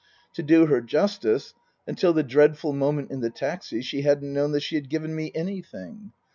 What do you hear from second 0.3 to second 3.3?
To do her justice, until the dreadful moment in the